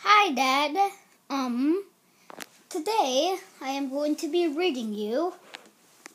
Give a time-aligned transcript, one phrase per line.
[0.00, 0.92] Hi, Dad.
[1.30, 1.82] Um,
[2.68, 5.32] today I am going to be reading you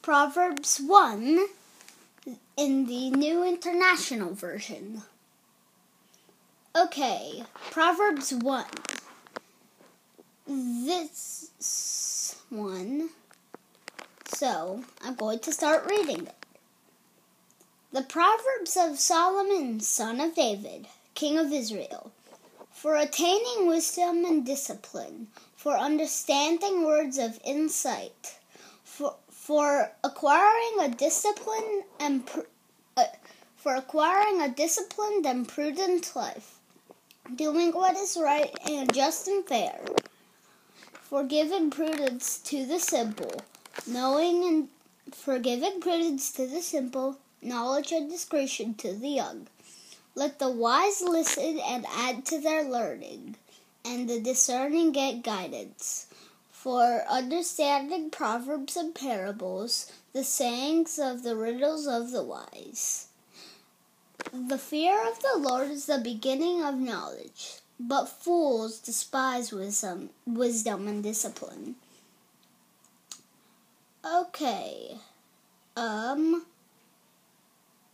[0.03, 1.47] Proverbs 1
[2.57, 5.01] in the New International Version.
[6.77, 8.65] Okay, Proverbs 1.
[10.45, 13.09] This one.
[14.27, 16.45] So, I'm going to start reading it.
[17.91, 20.85] The Proverbs of Solomon, son of David,
[21.15, 22.11] king of Israel
[22.81, 28.39] for attaining wisdom and discipline, for understanding words of insight,
[28.83, 32.49] for, for acquiring a discipline and pr-
[32.97, 33.03] uh,
[33.55, 36.57] for acquiring a disciplined and prudent life,
[37.35, 39.79] doing what is right and just and fair,
[41.03, 43.43] for giving prudence to the simple,
[43.85, 44.69] knowing and
[45.13, 49.45] for giving prudence to the simple, knowledge and discretion to the young.
[50.13, 53.37] Let the wise listen and add to their learning,
[53.85, 56.07] and the discerning get guidance.
[56.51, 63.07] For understanding proverbs and parables, the sayings of the riddles of the wise.
[64.33, 70.87] The fear of the Lord is the beginning of knowledge, but fools despise wisdom, wisdom
[70.87, 71.75] and discipline.
[74.05, 74.97] Okay.
[75.75, 76.45] Um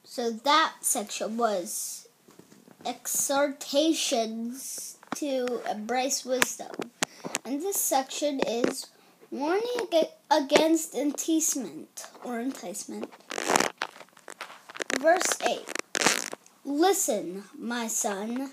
[0.04, 2.06] so that section was
[2.88, 6.72] exhortations to embrace wisdom.
[7.44, 8.88] And this section is
[9.30, 9.90] warning
[10.32, 13.12] against enticement or enticement.
[15.00, 15.60] Verse 8
[16.64, 18.52] Listen, my son,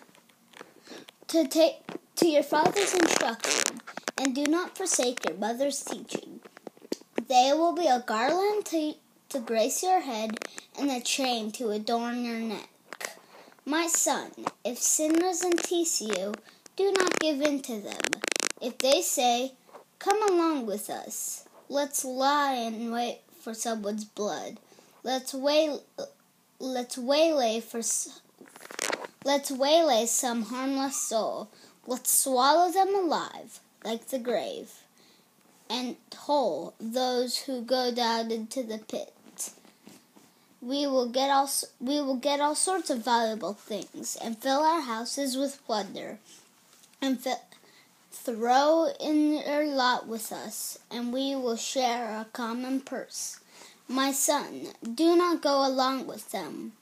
[1.29, 1.83] to take
[2.17, 3.81] to your father's instruction,
[4.17, 6.41] and do not forsake your mother's teaching.
[7.29, 8.95] They will be a garland to,
[9.31, 10.39] to grace your head
[10.79, 12.69] and a chain to adorn your neck.
[13.67, 14.31] My son,
[14.63, 16.35] if sinners entice you,
[16.77, 18.21] do not give in to them.
[18.61, 19.53] If they say,
[19.99, 24.59] Come along with us, let's lie and wait for someone's blood.
[25.03, 25.79] Let's way,
[26.59, 27.81] let's waylay for,
[29.25, 31.49] let's waylay some harmless soul.
[31.87, 34.73] Let's swallow them alive, like the grave,
[35.71, 39.14] and whole those who go down into the pit
[40.65, 44.81] we will get all we will get all sorts of valuable things and fill our
[44.81, 46.19] houses with plunder
[47.03, 47.21] and
[48.11, 53.41] throw in your lot with us and we will share a common purse.
[53.89, 56.73] My son do not go along with them.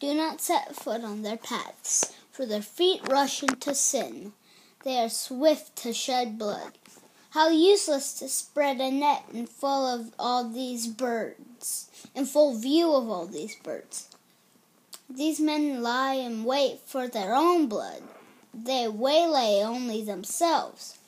[0.00, 4.32] Do not set foot on their paths for their feet rush into sin.
[4.84, 6.72] They are swift to shed blood
[7.30, 12.94] how useless to spread a net in full of all these birds, in full view
[12.94, 14.08] of all these birds.
[15.10, 18.02] These men lie in wait for their own blood.
[18.52, 20.98] They waylay only themselves.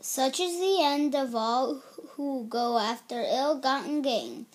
[0.00, 1.82] such is the end of all
[2.16, 4.46] who go after ill gotten gain.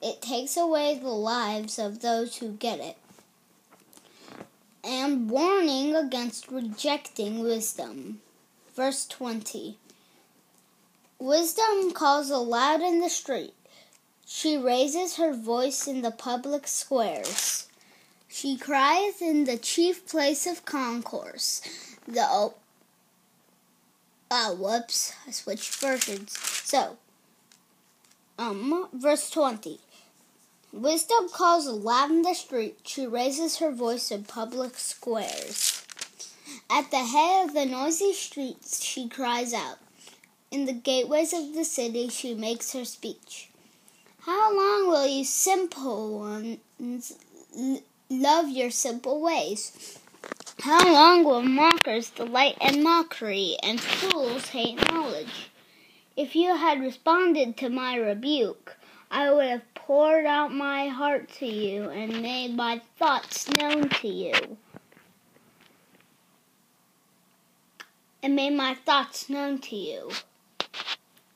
[0.00, 2.96] It takes away the lives of those who get it.
[4.84, 8.20] And warning against rejecting wisdom.
[8.74, 9.76] Verse 20.
[11.22, 13.54] Wisdom calls aloud in the street.
[14.26, 17.68] She raises her voice in the public squares.
[18.26, 21.60] She cries in the chief place of concourse.
[22.08, 22.54] The oh,
[24.32, 26.36] oh whoops, I switched versions.
[26.64, 26.96] So,
[28.36, 29.78] um, verse 20.
[30.72, 32.80] Wisdom calls aloud in the street.
[32.82, 35.86] She raises her voice in public squares.
[36.68, 39.78] At the head of the noisy streets, she cries out.
[40.52, 43.48] In the gateways of the city, she makes her speech.
[44.20, 47.14] How long will you simple ones
[48.10, 49.98] love your simple ways?
[50.60, 55.50] How long will mockers delight in mockery and fools hate knowledge?
[56.18, 58.76] If you had responded to my rebuke,
[59.10, 64.06] I would have poured out my heart to you and made my thoughts known to
[64.06, 64.58] you.
[68.22, 70.10] And made my thoughts known to you.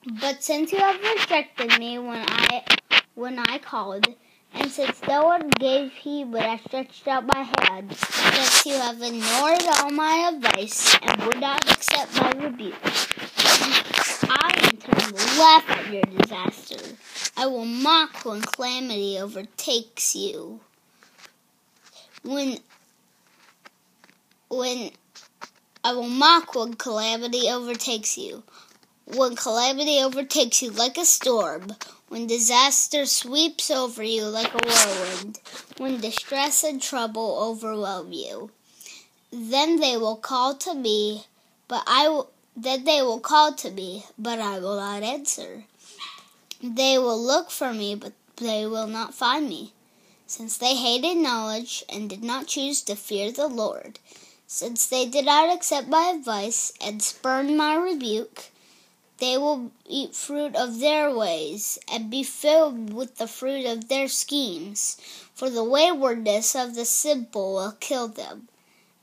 [0.09, 2.63] But since you have rejected me when I
[3.17, 4.07] when I called,
[4.55, 9.03] and since no one gave heed when I stretched out my hand, since you have
[9.03, 12.75] ignored all my advice and would not accept my rebuke,
[14.29, 16.97] I in turn will laugh at your disaster.
[17.37, 20.61] I will mock when calamity overtakes you.
[22.23, 22.59] When
[24.51, 24.91] when
[25.83, 28.45] I will mock when calamity overtakes you
[29.07, 31.69] when calamity overtakes you like a storm,
[32.09, 35.39] when disaster sweeps over you like a whirlwind,
[35.79, 38.51] when distress and trouble overwhelm you.
[39.33, 41.27] Then they will call to me,
[41.69, 45.65] but I will, that they will call to me, but I will not answer.
[46.61, 49.73] They will look for me, but they will not find me,
[50.27, 54.01] since they hated knowledge and did not choose to fear the Lord.
[54.49, 58.51] Since they did not accept my advice and spurned my rebuke,
[59.19, 64.09] they will eat fruit of their ways and be filled with the fruit of their
[64.09, 64.97] schemes.
[65.35, 68.49] For the waywardness of the simple will kill them,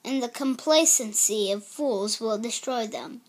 [0.04, 3.22] and the complacency of fools will destroy them.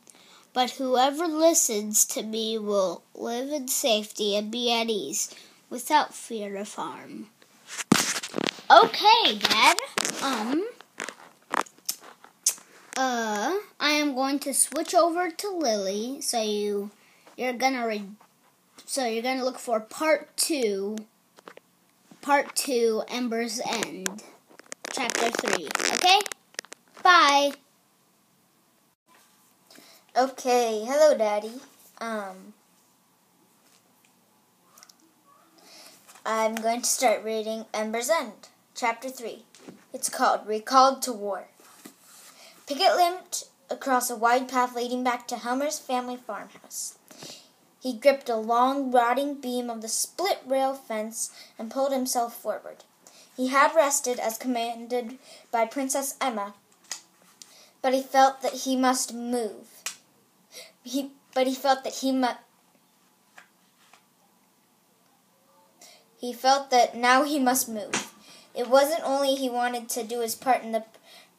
[0.52, 5.28] But whoever listens to me will live in safety and be at ease
[5.68, 7.26] without fear of harm.
[8.70, 9.76] Okay, Dad.
[10.22, 10.64] Um.
[12.96, 13.43] Uh,
[14.04, 16.20] am going to switch over to Lily.
[16.20, 16.90] So you,
[17.36, 18.14] you're gonna read.
[18.84, 20.96] So you're gonna look for part two.
[22.20, 24.22] Part two, Ember's End,
[24.92, 25.68] chapter three.
[25.94, 26.20] Okay.
[27.02, 27.52] Bye.
[30.16, 31.52] Okay, hello, Daddy.
[32.00, 32.54] Um,
[36.24, 39.44] I'm going to start reading Ember's End, chapter three.
[39.92, 41.48] It's called Recalled to War.
[42.66, 46.98] Piggott limped across a wide path leading back to Helmer's family farmhouse.
[47.80, 52.84] He gripped a long, rotting beam of the split rail fence and pulled himself forward.
[53.36, 55.18] He had rested as commanded
[55.50, 56.54] by Princess Emma,
[57.82, 59.82] but he felt that he must move.
[60.82, 62.38] He, but he felt that he must.
[66.18, 68.14] He felt that now he must move.
[68.54, 70.84] It wasn't only he wanted to do his part in the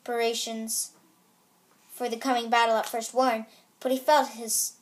[0.03, 0.91] preparations
[1.95, 3.45] for the coming battle at First Warren,
[3.79, 4.73] but he felt his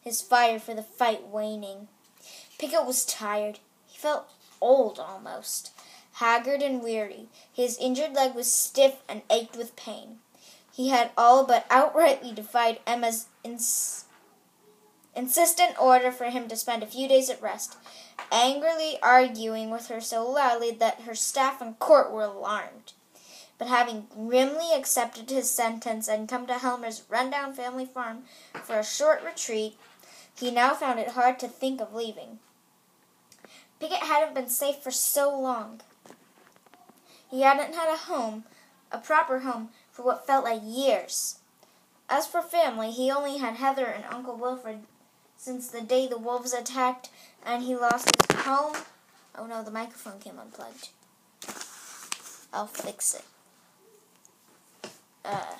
[0.00, 1.88] his fire for the fight waning.
[2.58, 3.60] Piggott was tired.
[3.86, 4.28] He felt
[4.60, 5.70] old almost,
[6.14, 7.28] haggard and weary.
[7.52, 10.18] His injured leg was stiff and ached with pain.
[10.72, 14.04] He had all but outrightly defied Emma's ins-
[15.14, 17.76] insistent order for him to spend a few days at rest,
[18.30, 22.92] angrily arguing with her so loudly that her staff and court were alarmed
[23.58, 28.24] but having grimly accepted his sentence and come to Helmer's rundown family farm
[28.64, 29.76] for a short retreat,
[30.34, 32.38] he now found it hard to think of leaving.
[33.80, 35.80] Piggott hadn't been safe for so long.
[37.30, 38.44] He hadn't had a home,
[38.92, 41.38] a proper home, for what felt like years.
[42.08, 44.80] As for family, he only had Heather and Uncle Wilfred
[45.36, 47.10] since the day the wolves attacked
[47.44, 48.76] and he lost his home.
[49.36, 50.88] Oh no, the microphone came unplugged.
[52.52, 53.24] I'll fix it.
[55.26, 55.56] Uh,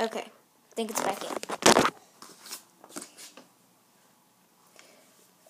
[0.00, 1.28] okay, I think it's back in.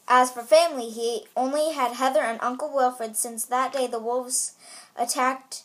[0.08, 4.54] As for family, he only had Heather and Uncle Wilfred since that day the wolves
[4.96, 5.62] attacked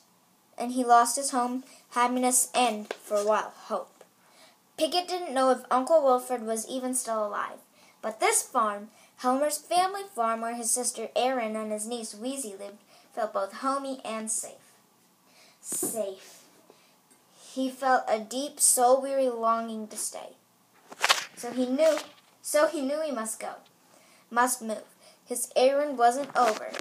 [0.57, 4.03] and he lost his home, happiness, and, for a while, hope.
[4.77, 7.57] Piggott didn't know if Uncle Wilfred was even still alive,
[8.01, 8.89] but this farm
[9.21, 12.79] Helmer's family farm, where his sister Erin and his niece Wheezy lived,
[13.13, 14.73] felt both homey and safe.
[15.61, 16.43] Safe.
[17.53, 20.29] He felt a deep, soul-weary longing to stay.
[21.35, 21.97] So he knew,
[22.41, 23.53] so he knew he must go,
[24.31, 24.85] must move.
[25.23, 26.71] His errand wasn't over.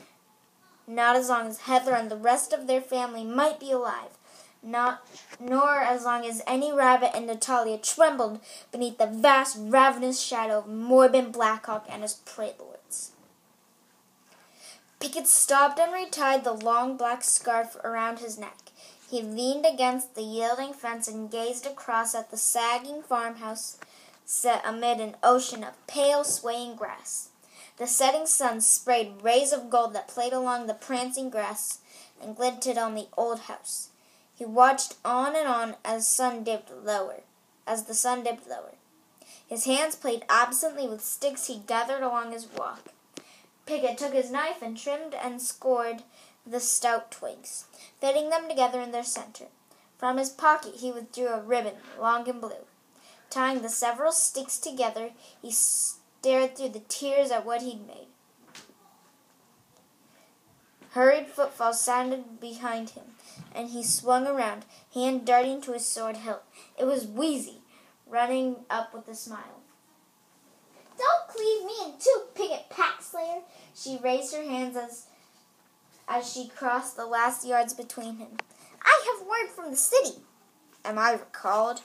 [0.86, 4.16] Not as long as Heather and the rest of their family might be alive
[4.62, 5.06] not
[5.38, 8.40] nor as long as any rabbit in Natalia trembled
[8.70, 13.12] beneath the vast ravenous shadow of Morbin Blackhawk and his prey lords.
[15.00, 18.70] Piggott stopped and retied the long black scarf around his neck.
[19.10, 23.78] He leaned against the yielding fence and gazed across at the sagging farmhouse
[24.24, 27.30] set amid an ocean of pale, swaying grass.
[27.78, 31.78] The setting sun sprayed rays of gold that played along the prancing grass
[32.22, 33.89] and glinted on the old house.
[34.40, 37.20] He watched on and on as sun dipped lower,
[37.66, 38.72] as the sun dipped lower.
[39.46, 42.86] His hands played absently with sticks he gathered along his walk.
[43.66, 46.04] Piggott took his knife and trimmed and scored
[46.46, 47.66] the stout twigs,
[48.00, 49.48] fitting them together in their center.
[49.98, 52.64] From his pocket he withdrew a ribbon, long and blue.
[53.28, 55.10] Tying the several sticks together,
[55.42, 58.08] he stared through the tears at what he'd made.
[60.92, 63.16] Hurried footfalls sounded behind him
[63.54, 66.42] and he swung around, hand darting to his sword hilt.
[66.78, 67.58] It was Wheezy,
[68.06, 69.60] running up with a smile.
[70.98, 73.42] Don't cleave me in two, Piggott Packslayer!
[73.74, 75.06] She raised her hands as
[76.10, 78.36] as she crossed the last yards between him.
[78.84, 80.18] I have word from the city.
[80.84, 81.82] Am I recalled?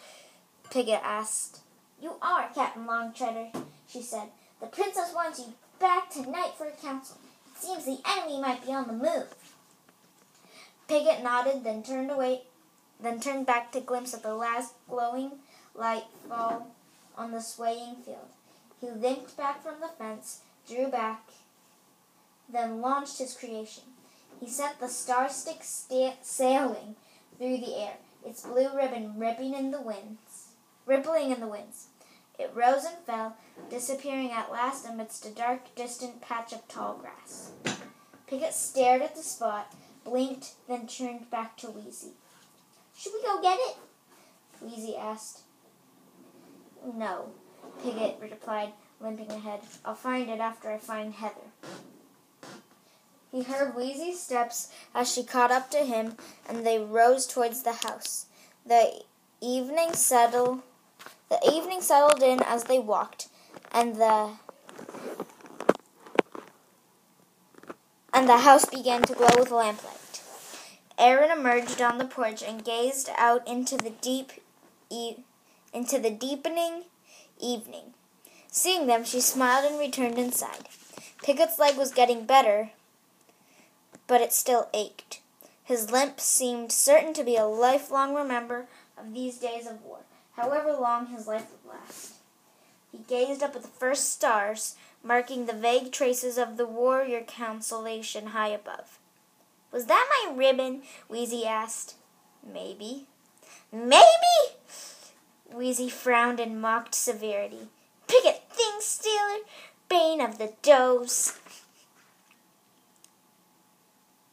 [0.72, 1.60] Piggott asked.
[2.02, 3.50] You are, Captain Longtreader,
[3.88, 4.30] she said.
[4.60, 7.18] The princess wants you back tonight for a council.
[7.52, 9.36] It seems the enemy might be on the move.
[10.88, 12.44] Piglet nodded, then turned away,
[13.00, 15.32] then turned back to glimpse at the last glowing
[15.74, 16.72] light fall
[17.18, 18.30] on the swaying field.
[18.80, 21.30] He limped back from the fence, drew back,
[22.52, 23.84] then launched his creation.
[24.40, 26.96] He sent the star stick sta- sailing
[27.38, 30.50] through the air, its blue ribbon ripping in the winds,
[30.86, 31.88] rippling in the winds.
[32.38, 33.38] It rose and fell,
[33.70, 37.52] disappearing at last amidst a dark, distant patch of tall grass.
[38.28, 39.74] Piglet stared at the spot,
[40.06, 42.14] blinked, then turned back to Wheezy.
[42.98, 43.76] Should we go get it?
[44.62, 45.42] Wheezy asked.
[46.96, 47.30] No,
[47.84, 48.72] Piglet replied,
[49.02, 49.60] limping ahead.
[49.84, 51.52] I'll find it after I find Heather.
[53.32, 56.16] He heard Wheezy's steps as she caught up to him,
[56.48, 58.28] and they rose towards the house.
[58.66, 59.02] The
[59.42, 60.62] evening settled.
[61.30, 63.28] The evening settled in as they walked,
[63.74, 64.38] and the
[68.14, 69.95] and the house began to glow with lamplight.
[70.98, 74.32] Erin emerged on the porch and gazed out into the deep,
[74.90, 75.18] e-
[75.74, 76.84] into the deepening
[77.40, 77.94] evening.
[78.50, 80.70] Seeing them, she smiled and returned inside.
[81.22, 82.72] Piglet's leg was getting better,
[84.08, 85.20] but it still ached.
[85.64, 90.00] His limp seemed certain to be a lifelong remember of these days of war,
[90.38, 92.14] however long his life would last.
[92.92, 98.28] He gazed up at the first stars, marking the vague traces of the warrior constellation
[98.28, 99.00] high above.
[99.76, 100.84] Was that my ribbon?
[101.10, 101.96] Wheezy asked.
[102.42, 103.08] Maybe.
[103.74, 104.06] Maybe?
[105.54, 107.68] Wheezy frowned in mocked severity.
[108.08, 109.40] Picket thing stealer,
[109.90, 111.38] bane of the doves.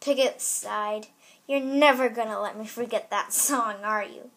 [0.01, 1.09] Piggott sighed.
[1.49, 4.31] You're never gonna let me forget that song, are you?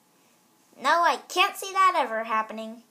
[0.81, 2.81] No, I can't see that ever happening.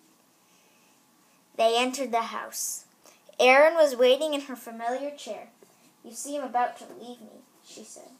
[1.56, 2.85] They entered the house.
[3.40, 5.49] Erin was waiting in her familiar chair.
[6.04, 7.42] You seem about to leave me,
[7.75, 8.11] she said.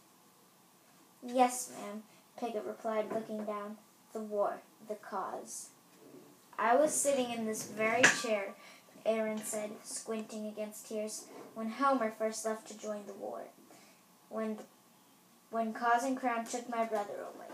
[1.23, 2.03] Yes, ma'am,
[2.39, 3.77] Piggott replied, looking down.
[4.13, 5.69] The war, the cause.
[6.59, 8.55] I was sitting in this very chair,
[9.05, 13.43] Aaron said, squinting against tears, when Homer first left to join the war.
[14.29, 14.59] When,
[15.51, 17.47] when Cause and Crown took my brother away.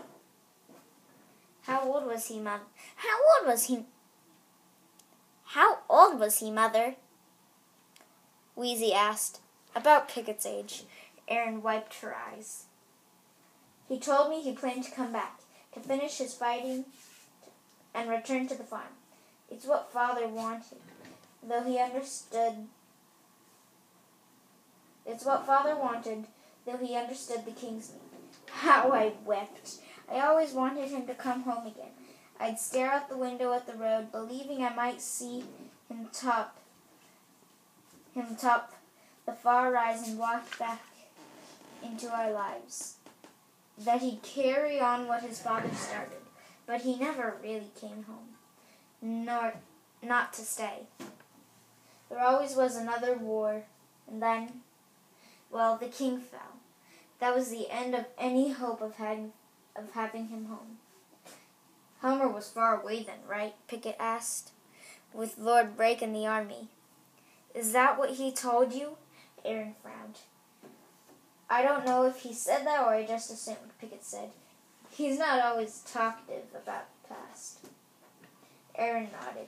[1.63, 2.63] How old was he, mother?
[2.95, 3.85] How old was he?
[5.45, 6.95] How old was he, mother?
[8.55, 9.39] Wheezy asked.
[9.75, 10.83] About Pigot's age.
[11.31, 12.65] Erin wiped her eyes.
[13.87, 15.39] He told me he planned to come back,
[15.73, 16.85] to finish his fighting
[17.95, 18.93] and return to the farm.
[19.49, 20.79] It's what father wanted,
[21.41, 22.67] though he understood.
[25.05, 26.25] It's what father wanted,
[26.65, 28.51] though he understood the king's need.
[28.51, 29.79] How I wept!
[30.11, 31.91] I always wanted him to come home again.
[32.39, 35.45] I'd stare out the window at the road, believing I might see
[35.89, 36.57] him top
[38.13, 38.73] him top
[39.25, 40.81] the far horizon walk back
[41.83, 42.95] into our lives.
[43.77, 46.19] That he'd carry on what his father started,
[46.65, 48.35] but he never really came home,
[49.01, 49.53] nor
[50.03, 50.87] not to stay.
[52.09, 53.63] There always was another war,
[54.07, 54.61] and then,
[55.49, 56.57] well, the king fell.
[57.19, 59.33] That was the end of any hope of having
[59.75, 60.77] of having him home.
[62.01, 63.53] Homer was far away then, right?
[63.67, 64.51] Picket asked,
[65.13, 66.67] with Lord Brake in the army.
[67.53, 68.97] Is that what he told you?
[69.45, 70.19] Aaron frowned.
[71.51, 74.29] I don't know if he said that or I just assumed, Picket said.
[74.89, 77.59] He's not always talkative about the past.
[78.73, 79.47] Erin nodded.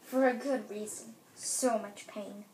[0.00, 1.08] For a good reason.
[1.34, 2.46] So much pain.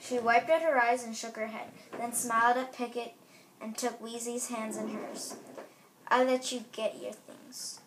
[0.00, 3.14] She wiped at her eyes and shook her head, then smiled at Picket
[3.60, 5.36] and took Wheezy's hands in hers.
[6.08, 7.78] I let you get your things.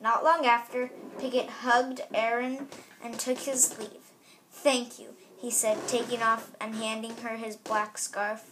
[0.00, 2.68] Not long after, Picket hugged Aaron
[3.04, 4.10] and took his leave.
[4.50, 8.51] Thank you, he said, taking off and handing her his black scarf.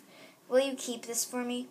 [0.51, 1.69] Will you keep this for me?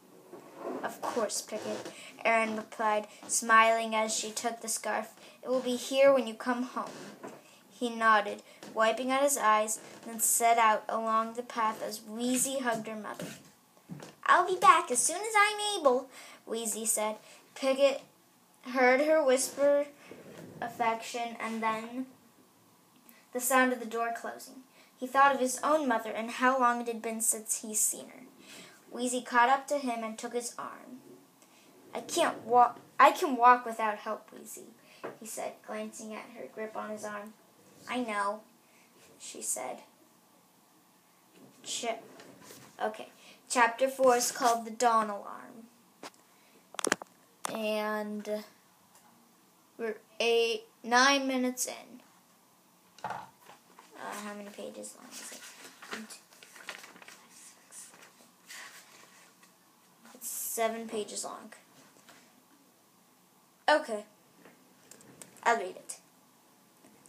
[0.82, 1.92] Of course, Picket,
[2.24, 5.14] Erin replied, smiling as she took the scarf.
[5.44, 6.90] It will be here when you come home.
[7.70, 8.42] He nodded,
[8.74, 13.26] wiping at his eyes, then set out along the path as Wheezy hugged her mother.
[14.26, 16.08] I'll be back as soon as I'm able,
[16.46, 17.18] Wheezy said.
[17.56, 18.02] Picket
[18.62, 19.88] heard her whisper
[20.62, 22.06] affection and then
[23.34, 24.64] the sound of the door closing.
[24.98, 28.08] He thought of his own mother and how long it had been since he'd seen
[28.10, 28.24] her.
[28.92, 31.00] Wheezy caught up to him and took his arm.
[31.94, 32.80] I can't walk.
[33.00, 34.66] I can walk without help, Wheezy,
[35.20, 37.34] he said, glancing at her grip on his arm.
[37.90, 38.42] I know,
[39.20, 39.80] she said.
[41.64, 41.86] Ch-
[42.82, 43.10] okay.
[43.50, 45.68] Chapter 4 is called The Dawn Alarm.
[47.54, 48.44] And
[49.78, 52.02] we're eight, nine minutes in.
[53.04, 53.10] Uh,
[54.24, 55.42] how many pages long is it?
[55.90, 57.90] One, two, three, four, five, six.
[60.14, 60.30] It's
[60.60, 61.54] seven pages long.
[63.70, 64.04] Okay.
[65.42, 66.00] I'll read it.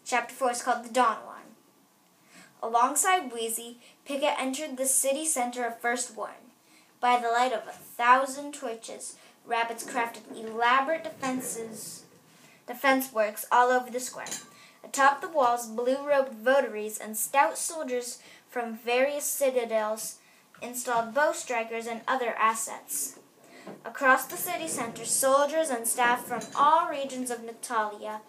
[0.05, 1.57] Chapter 4 is called The Dawn Alarm.
[2.63, 6.55] Alongside Wheezy, Picket entered the city center of First Warren.
[7.01, 12.05] By the light of a thousand torches, rabbits crafted elaborate defenses,
[12.69, 14.37] defense works all over the square.
[14.85, 20.19] Atop the walls, blue-robed votaries and stout soldiers from various citadels
[20.63, 23.17] installed bow strikers and other assets.
[23.85, 28.21] Across the city center, soldiers and staff from all regions of Natalia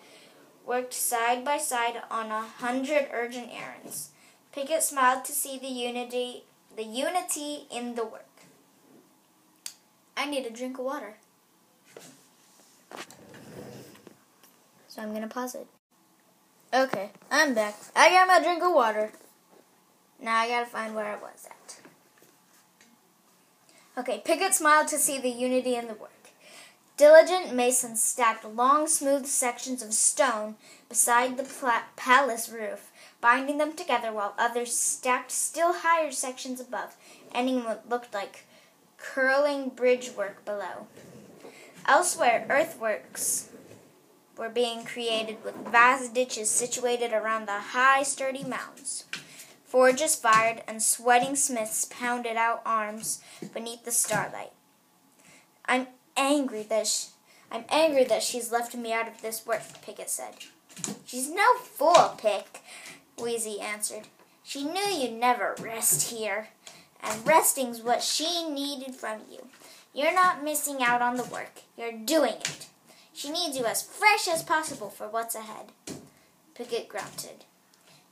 [0.66, 4.10] worked side by side on a hundred urgent errands.
[4.52, 6.44] Picket smiled to see the unity
[6.76, 8.26] the unity in the work.
[10.16, 11.16] I need a drink of water.
[14.88, 15.68] So I'm gonna pause it.
[16.74, 17.76] Okay, I'm back.
[17.96, 19.12] I got my drink of water.
[20.22, 21.61] Now I gotta find where I was at.
[24.02, 26.32] Okay, Picket smiled to see the unity in the work.
[26.98, 30.56] Diligent masons stacked long, smooth sections of stone
[30.90, 32.92] beside the pla- palace roof,
[33.22, 36.96] binding them together while others stacked still higher sections above,
[37.32, 38.48] ending what looked like
[38.98, 40.88] curling bridge work below.
[41.88, 43.50] Elsewhere, earthworks
[44.36, 49.04] were being created with vast ditches situated around the high, sturdy mounds.
[49.72, 53.22] Forges fired and sweating smiths pounded out arms
[53.54, 54.52] beneath the starlight.
[55.66, 55.88] I'm
[56.18, 57.06] angry that sh-
[57.50, 60.34] I'm angry that she's left me out of this work, Picket said.
[61.06, 62.60] She's no fool, Pick,
[63.18, 64.10] Wheezy answered.
[64.44, 66.50] She knew you'd never rest here,
[67.02, 69.48] and resting's what she needed from you.
[69.94, 71.62] You're not missing out on the work.
[71.78, 72.68] You're doing it.
[73.14, 75.68] She needs you as fresh as possible for what's ahead.
[76.56, 77.46] Picket grunted.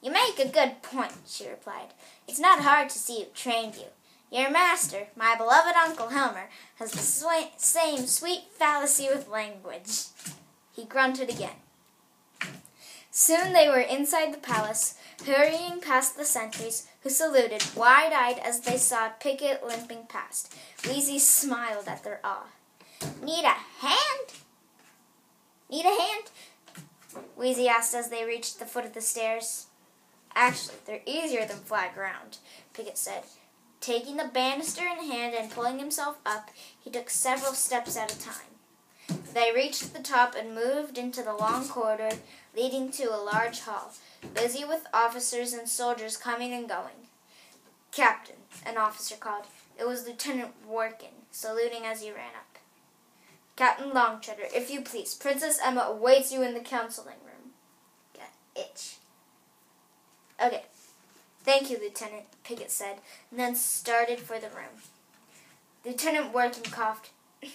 [0.02, 1.90] You make a good point, she replied.
[2.28, 3.88] It's not hard to see who trained you.
[4.32, 10.06] Your master, my beloved Uncle Helmer, has the sw- same sweet fallacy with language.
[10.72, 11.58] He grunted again.
[13.12, 14.96] Soon they were inside the palace,
[15.26, 20.56] hurrying past the sentries, who saluted wide eyed as they saw Picket limping past.
[20.86, 22.48] Wheezy smiled at their awe.
[23.24, 24.30] Need a hand?
[25.70, 26.30] Need a hand?
[27.36, 29.68] Wheezy asked as they reached the foot of the stairs.
[30.42, 32.38] Actually, they're easier than flat ground,
[32.74, 33.24] Picket said.
[33.82, 36.50] Taking the banister in hand and pulling himself up,
[36.80, 39.20] he took several steps at a time.
[39.34, 42.12] They reached the top and moved into the long corridor
[42.56, 43.92] leading to a large hall,
[44.34, 47.10] busy with officers and soldiers coming and going.
[47.92, 49.44] Captain, an officer called.
[49.78, 52.60] It was Lieutenant Workin, saluting as he ran up.
[53.58, 57.52] Captain Longtreader, if you please, Princess Emma awaits you in the counseling room.
[58.16, 58.99] Got itch.
[60.44, 60.64] Okay.
[61.44, 62.98] Thank you, Lieutenant, Picket said,
[63.32, 64.84] and then started for the room.
[65.86, 67.12] Lieutenant Workin coughed.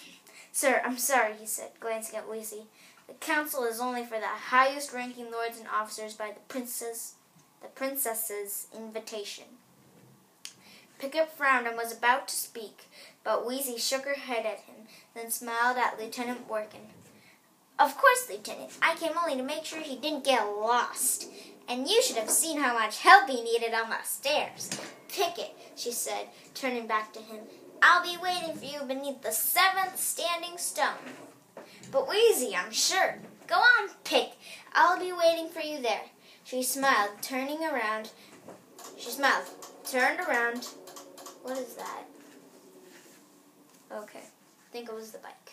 [0.51, 2.63] Sir, I'm sorry, he said, glancing at Wheezy.
[3.07, 7.13] The council is only for the highest ranking lords and officers by the princess
[7.61, 9.45] the princess's invitation.
[10.99, 12.83] Picket frowned and was about to speak,
[13.23, 16.87] but Wheezy shook her head at him, then smiled at Lieutenant Workin.
[17.77, 18.71] Of course, Lieutenant.
[18.81, 21.27] I came only to make sure he didn't get lost.
[21.67, 24.69] And you should have seen how much help he needed on the stairs.
[25.09, 27.39] Picket, she said, turning back to him.
[27.81, 31.13] I'll be waiting for you beneath the seventh standing stone.
[31.91, 33.19] But Wheezy, I'm sure.
[33.47, 34.31] Go on, Pick.
[34.73, 36.03] I'll be waiting for you there.
[36.43, 38.11] She smiled, turning around.
[38.97, 39.45] She smiled,
[39.89, 40.67] turned around.
[41.43, 42.03] What is that?
[43.91, 45.44] Okay, I think it was the bike.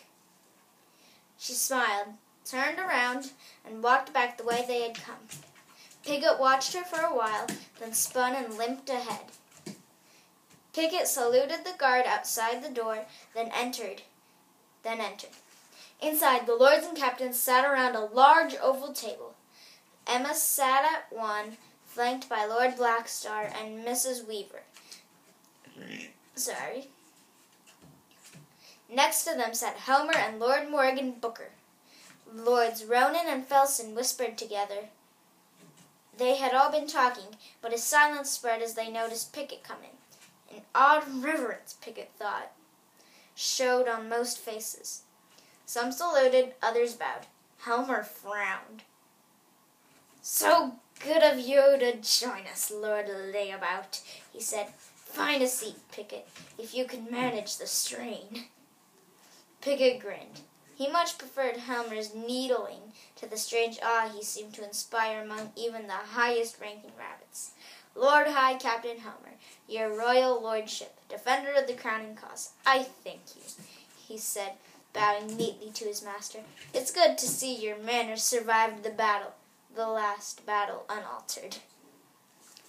[1.43, 2.13] She smiled,
[2.45, 3.31] turned around,
[3.65, 5.27] and walked back the way they had come.
[6.01, 7.47] Picket watched her for a while,
[7.81, 9.25] then spun and limped ahead.
[10.71, 12.99] Picket saluted the guard outside the door,
[13.35, 14.03] then entered.
[14.83, 15.31] Then entered.
[16.01, 19.35] Inside, the lords and captains sat around a large oval table.
[20.07, 24.25] Emma sat at one, flanked by Lord Blackstar and Mrs.
[24.25, 24.61] Weaver.
[26.35, 26.87] Sorry.
[28.89, 31.49] Next to them sat Helmer and Lord Morgan Booker.
[32.31, 34.89] Lords Ronan and Felson whispered together.
[36.17, 40.57] They had all been talking, but a silence spread as they noticed Picket come in.
[40.57, 42.51] An odd reverence, Picket thought,
[43.35, 45.03] showed on most faces.
[45.65, 47.25] Some saluted, others bowed.
[47.59, 48.83] Helmer frowned.
[50.21, 54.67] So good of you to join us, Lord Layabout, he said.
[54.95, 58.45] Find a seat, Picket, if you can manage the strain.
[59.63, 60.41] Picket grinned.
[60.75, 65.87] He much preferred Helmer's needling to the strange awe he seemed to inspire among even
[65.87, 67.51] the highest ranking rabbits.
[67.95, 69.37] Lord High Captain Helmer,
[69.69, 73.43] your royal lordship, defender of the crown and cause, I thank you.
[74.05, 74.53] he said,
[74.91, 76.39] bowing neatly to his master.
[76.73, 79.31] It's good to see your manners survived the battle,
[79.73, 81.57] the last battle unaltered.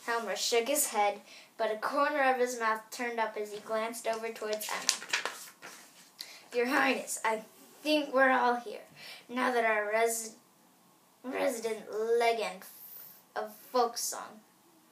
[0.07, 1.23] Helmer shook his head,
[1.59, 5.24] but a corner of his mouth turned up as he glanced over towards Emma.
[6.55, 7.43] Your Highness, I
[7.83, 8.83] think we're all here,
[9.29, 10.37] now that our res-
[11.25, 11.81] resident
[12.21, 12.63] legend
[13.35, 14.41] of folk song,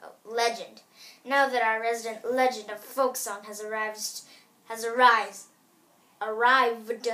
[0.02, 0.82] oh, legend,
[1.24, 4.22] now that our resident legend of folk song has arrived,
[4.64, 5.42] has arrived,
[6.20, 7.08] arrived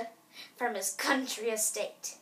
[0.56, 2.14] from his country estate.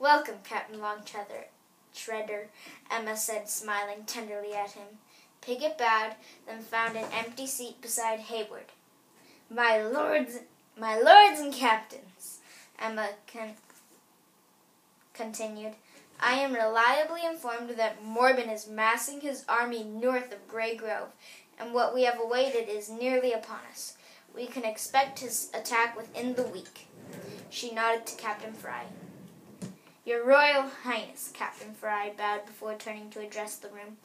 [0.00, 1.46] Welcome, Captain Longtreader,
[1.94, 2.46] Shredder,
[2.90, 4.98] Emma said, smiling tenderly at him.
[5.40, 6.16] Piggott bowed,
[6.46, 8.72] then found an empty seat beside Hayward.
[9.48, 10.38] My lords,
[10.80, 12.38] my lords and captains,
[12.78, 13.54] Emma con-
[15.12, 15.74] continued,
[16.18, 21.10] I am reliably informed that Morbin is massing his army north of Grey Grove,
[21.58, 23.98] and what we have awaited is nearly upon us.
[24.34, 26.86] We can expect his attack within the week.
[27.50, 28.84] She nodded to Captain Fry.
[30.06, 33.98] Your Royal Highness, Captain Fry bowed before turning to address the room.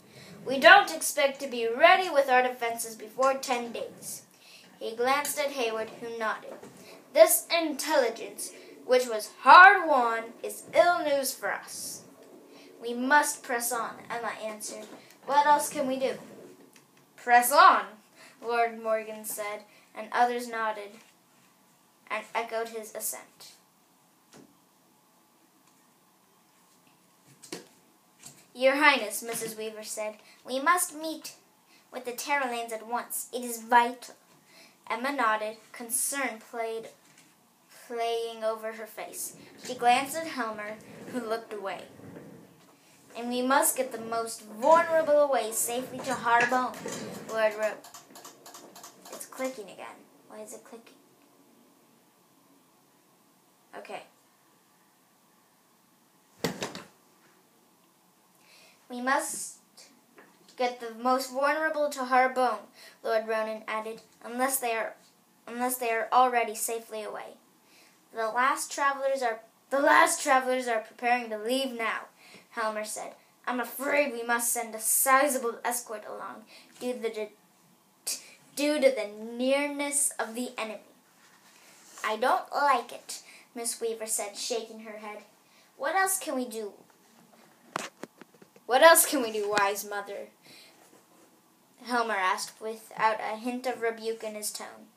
[0.46, 4.24] We don't expect to be ready with our defenses before ten days.
[4.80, 6.54] He glanced at Hayward, who nodded.
[7.14, 8.52] This intelligence,
[8.86, 12.04] which was hard won, is ill news for us.
[12.82, 14.86] We must press on, Emma answered.
[15.26, 16.14] What else can we do?
[17.16, 17.86] Press on,
[18.44, 19.64] Lord Morgan said,
[19.96, 20.92] and others nodded
[22.12, 23.54] and echoed his assent.
[28.54, 29.58] Your Highness, Mrs.
[29.58, 31.34] Weaver said, we must meet
[31.92, 33.28] with the Terralanes at once.
[33.34, 34.16] It is vital.
[34.89, 36.89] Emma nodded, concern played
[37.88, 39.36] playing over her face.
[39.63, 40.76] She glanced at Helmer,
[41.12, 41.84] who looked away.
[43.17, 46.76] And we must get the most vulnerable away safely to Harbone,
[47.30, 47.88] Lord wrote.
[49.12, 49.95] It's clicking again.
[50.28, 50.95] Why is it clicking?
[53.78, 54.04] Okay.
[58.89, 59.58] We must
[60.58, 62.68] get the most vulnerable to Harbone,
[63.04, 64.94] Lord Ronan added, unless they are
[65.48, 67.36] unless they are already safely away.
[68.13, 69.39] The last travelers are
[69.70, 72.06] the last travelers are preparing to leave now,
[72.52, 73.13] Helmer said.
[73.48, 76.46] I'm afraid we must send a sizable escort along
[76.80, 77.28] due to the
[78.56, 80.80] due to the nearness of the enemy.
[82.04, 83.22] I don't like it,
[83.54, 85.20] Miss Weaver said, shaking her head.
[85.78, 86.74] What else can we do?
[88.65, 90.30] What else can we do, wise mother?
[91.86, 94.89] Helmer asked without a hint of rebuke in his tone.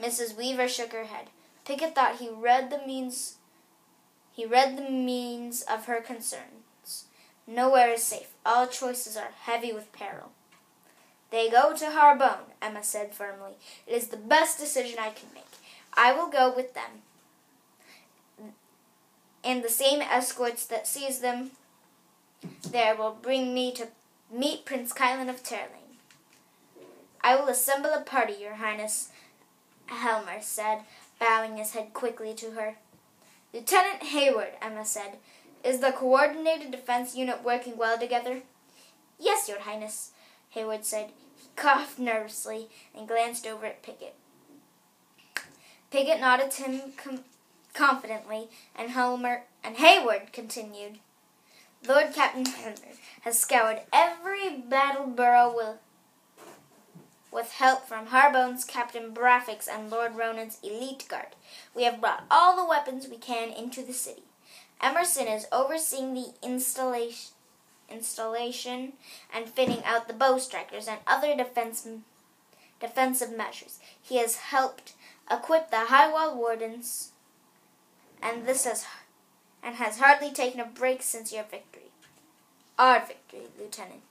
[0.00, 0.36] Mrs.
[0.36, 1.28] Weaver shook her head.
[1.64, 3.36] Piggott thought he read the means
[4.32, 7.04] he read the means of her concerns.
[7.46, 8.34] Nowhere is safe.
[8.44, 10.32] All choices are heavy with peril.
[11.30, 13.52] They go to Harbone, Emma said firmly.
[13.86, 15.44] It is the best decision I can make.
[15.92, 17.02] I will go with them.
[19.44, 21.52] And the same escorts that seize them
[22.70, 23.88] there will bring me to
[24.34, 25.98] meet Prince Kylan of Terlane.
[27.22, 29.10] I will assemble a party, Your Highness,
[29.86, 30.80] Helmer said,
[31.20, 32.74] bowing his head quickly to her.
[33.52, 35.18] Lieutenant Hayward, Emma said,
[35.62, 38.42] is the coordinated defense unit working well together?
[39.18, 40.10] Yes, Your Highness,
[40.50, 41.10] Hayward said.
[41.36, 44.14] He coughed nervously and glanced over at Piggott.
[45.90, 47.24] Piggott nodded to him com-
[47.72, 50.98] confidently, and Helmer and Hayward continued.
[51.86, 52.76] Lord Captain Helmer
[53.22, 55.76] has scoured every battle borough with,
[57.30, 61.36] with help from Harbone's Captain Braffix and Lord Ronan's elite guard.
[61.74, 64.22] We have brought all the weapons we can into the city.
[64.80, 67.34] Emerson is overseeing the installation
[67.90, 68.94] installation
[69.32, 71.86] and fitting out the bow strikers and other defense,
[72.80, 73.78] defensive measures.
[74.00, 74.94] He has helped
[75.30, 77.12] equip the high wall wardens,
[78.22, 78.86] and this has
[79.64, 81.90] and has hardly taken a break since your victory.
[82.78, 84.02] Our victory, Lieutenant.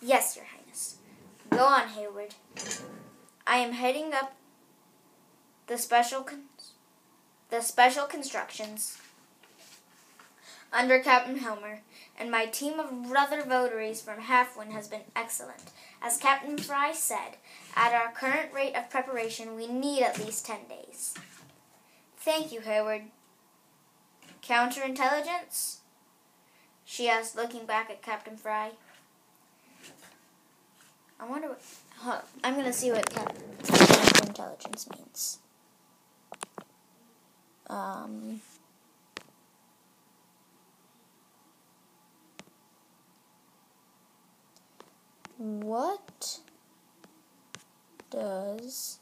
[0.00, 0.96] Yes, Your Highness.
[1.50, 2.34] Go on, Hayward.
[3.46, 4.34] I am heading up
[5.66, 6.72] the special cons-
[7.50, 8.98] the special constructions
[10.72, 11.80] under Captain Helmer,
[12.18, 15.70] and my team of brother votaries from Halfwind has been excellent.
[16.02, 17.36] As Captain Fry said,
[17.76, 21.14] at our current rate of preparation, we need at least ten days.
[22.16, 23.04] Thank you, Hayward.
[24.46, 25.78] Counterintelligence?
[26.84, 28.70] She asked, looking back at Captain Fry.
[31.18, 31.60] I wonder what.
[31.96, 35.38] Huh, I'm going to see what counterintelligence means.
[37.68, 38.40] Um.
[45.38, 46.38] What
[48.10, 49.00] does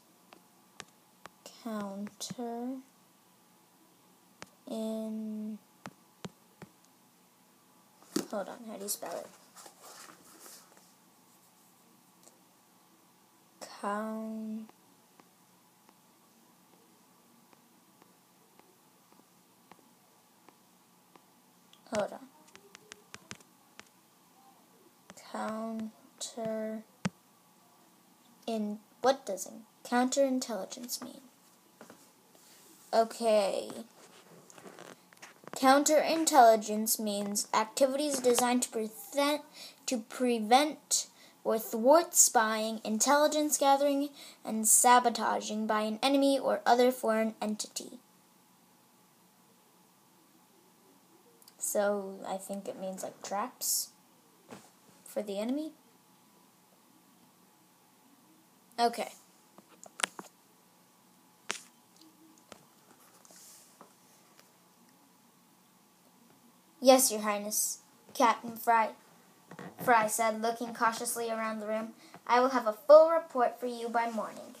[1.63, 2.79] counter
[4.69, 5.57] in
[8.31, 9.27] hold on how do you spell it?
[13.81, 14.69] Count
[21.93, 22.19] hold on.
[25.31, 26.83] Counter
[28.47, 29.49] in what does
[29.83, 31.21] counterintelligence mean?
[32.93, 33.69] Okay
[35.55, 39.41] Counterintelligence means activities designed to prevent,
[39.85, 41.07] to prevent
[41.45, 44.09] or thwart spying, intelligence gathering,
[44.43, 47.99] and sabotaging by an enemy or other foreign entity.
[51.57, 53.89] So I think it means like traps
[55.05, 55.71] for the enemy.
[58.77, 59.13] Okay.
[66.85, 67.79] Yes, Your Highness,
[68.13, 68.89] Captain Fry,
[69.83, 71.93] Fry said, looking cautiously around the room.
[72.27, 74.53] I will have a full report for you by morning.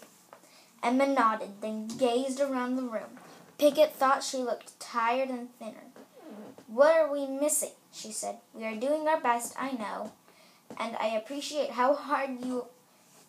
[0.81, 3.19] Emma nodded, then gazed around the room.
[3.59, 5.91] Picket thought she looked tired and thinner.
[6.65, 7.73] What are we missing?
[7.93, 8.37] she said.
[8.55, 10.11] We are doing our best, I know,
[10.79, 12.65] and I appreciate how hard you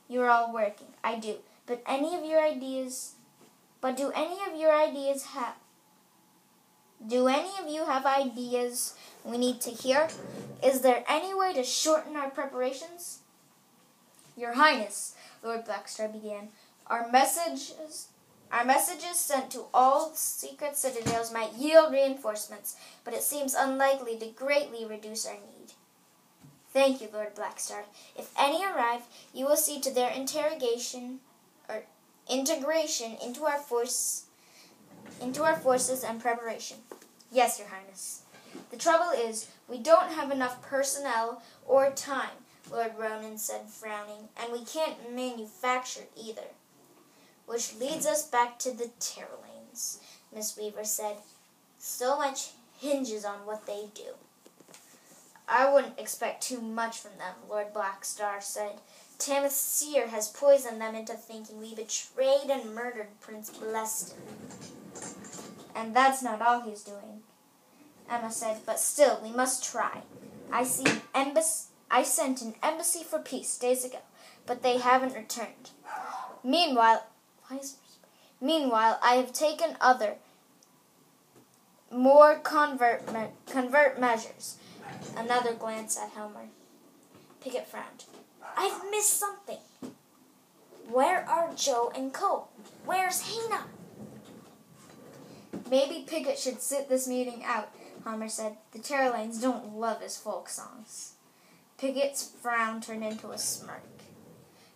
[0.08, 0.94] you're all working.
[1.04, 1.34] I do.
[1.66, 3.16] But any of your ideas
[3.82, 5.54] but do any of your ideas have
[7.04, 10.08] do any of you have ideas we need to hear?
[10.62, 13.20] Is there any way to shorten our preparations?
[14.36, 16.48] Your Highness, Lord Blackstar began,
[16.86, 18.08] our messages
[18.52, 24.26] our messages sent to all secret citadels might yield reinforcements, but it seems unlikely to
[24.26, 25.72] greatly reduce our need.
[26.72, 27.82] Thank you, Lord Blackstar.
[28.14, 29.02] If any arrive,
[29.34, 31.20] you will see to their interrogation
[31.68, 31.82] or
[32.28, 34.25] integration into our force
[35.20, 36.78] into our forces and preparation.
[37.30, 38.22] Yes, Your Highness.
[38.70, 44.52] The trouble is, we don't have enough personnel or time, Lord Ronan said, frowning, and
[44.52, 46.48] we can't manufacture either.
[47.46, 49.98] Which leads us back to the Terralanes,
[50.34, 51.16] Miss Weaver said.
[51.78, 54.14] So much hinges on what they do.
[55.48, 58.80] I wouldn't expect too much from them, Lord Blackstar said.
[59.18, 64.14] Tamith Seer has poisoned them into thinking we betrayed and murdered Prince Bleston.
[65.74, 67.22] And that's not all he's doing,
[68.10, 70.02] Emma said, but still, we must try.
[70.52, 71.68] I see embassy.
[71.90, 73.98] I sent an embassy for peace days ago,
[74.44, 75.70] but they haven't returned.
[76.42, 77.06] Meanwhile,
[78.40, 80.16] meanwhile, I have taken other,
[81.90, 84.56] more convert me, convert measures.
[85.16, 86.48] Another glance at Helmer.
[87.40, 88.04] Picket frowned.
[88.56, 89.58] I've missed something.
[90.90, 92.48] Where are Joe and Cole?
[92.84, 93.64] Where's Hannah?
[95.70, 97.70] Maybe Picket should sit this meeting out,
[98.04, 98.56] Homer said.
[98.72, 101.14] The Terralanes don't love his folk songs.
[101.78, 103.82] Picket's frown turned into a smirk.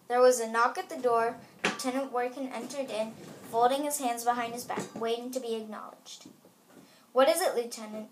[0.09, 1.37] There was a knock at the door.
[1.65, 3.13] Lieutenant Workin entered in,
[3.51, 6.27] folding his hands behind his back, waiting to be acknowledged.
[7.13, 8.09] What is it, Lieutenant?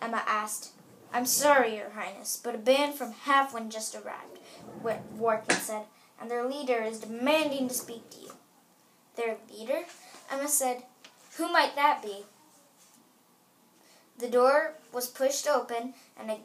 [0.00, 0.72] Emma asked.
[1.12, 4.38] I'm sorry, Your Highness, but a band from Halfwind just arrived,
[5.18, 5.84] Workin said,
[6.20, 8.32] and their leader is demanding to speak to you.
[9.16, 9.82] Their leader?
[10.30, 10.84] Emma said,
[11.36, 12.24] who might that be?
[14.18, 16.38] The door was pushed open, and a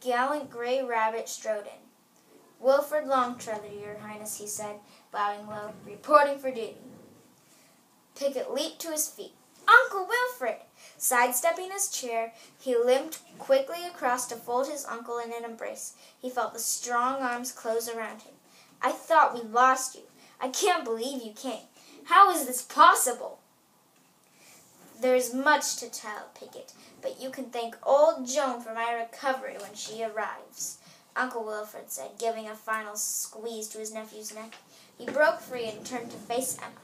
[0.00, 1.80] gallant gray rabbit strode in.
[2.60, 4.76] Wilfred Longtreader, Your Highness, he said,
[5.10, 6.76] bowing low, reporting for duty.
[8.14, 9.32] Picket leaped to his feet.
[9.68, 10.60] Uncle Wilfred!
[10.96, 15.94] Sidestepping his chair, he limped quickly across to fold his uncle in an embrace.
[16.20, 18.34] He felt the strong arms close around him.
[18.80, 20.02] I thought we lost you.
[20.40, 21.66] I can't believe you came.
[22.04, 23.38] How is this possible?
[25.00, 29.56] There is much to tell, Picket, but you can thank old Joan for my recovery
[29.58, 30.78] when she arrives.
[31.16, 34.54] Uncle Wilfred said, giving a final squeeze to his nephew's neck.
[34.96, 36.81] He broke free and turned to face Emma.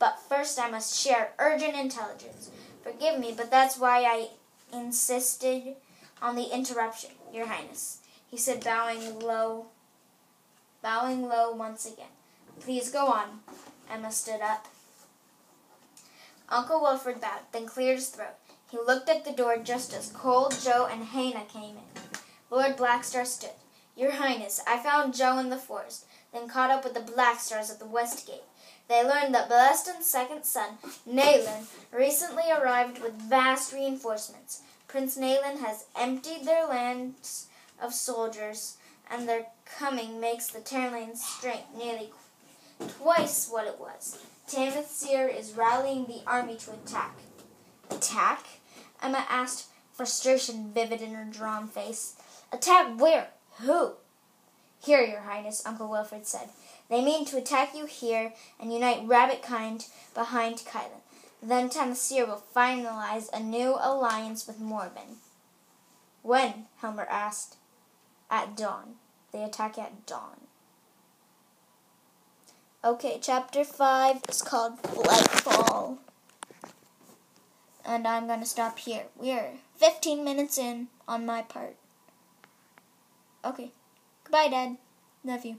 [0.00, 2.50] But first I must share urgent intelligence.
[2.82, 4.30] Forgive me, but that's why I
[4.76, 5.76] insisted
[6.22, 7.98] on the interruption, Your Highness,
[8.30, 9.66] he said, bowing low,
[10.82, 12.06] bowing low once again.
[12.60, 13.40] Please go on.
[13.90, 14.66] Emma stood up.
[16.48, 18.36] Uncle Wilfred bowed, then cleared his throat.
[18.70, 22.00] He looked at the door just as Cole, Joe, and Hannah came in.
[22.50, 23.50] Lord Blackstar stood.
[23.96, 27.78] Your Highness, I found Joe in the forest, then caught up with the Blackstars at
[27.78, 28.42] the west gate.
[28.90, 30.70] They learned that Bleston's second son,
[31.08, 34.62] Nayland, recently arrived with vast reinforcements.
[34.88, 37.46] Prince Nayland has emptied their lands
[37.80, 42.10] of soldiers, and their coming makes the Terralane's strength nearly
[42.98, 44.18] twice what it was.
[44.48, 47.14] Tamathir is rallying the army to attack.
[47.90, 48.44] Attack?
[49.00, 52.16] Emma asked, frustration vivid in her drawn face.
[52.52, 53.28] Attack where?
[53.60, 53.92] Who?
[54.82, 56.48] Here, Your Highness, Uncle Wilfred said.
[56.90, 61.00] They mean to attack you here and unite Rabbit Kind behind Kylan.
[61.40, 65.16] Then Tamathir will finalize a new alliance with Morbin.
[66.22, 66.66] When?
[66.80, 67.56] Helmer asked.
[68.28, 68.96] At dawn.
[69.32, 70.48] They attack at dawn.
[72.84, 75.98] Okay, chapter 5 is called Blightfall.
[77.84, 79.04] And I'm going to stop here.
[79.16, 81.76] We're 15 minutes in on my part.
[83.44, 83.70] Okay.
[84.24, 84.76] Goodbye, Dad.
[85.24, 85.58] Love you.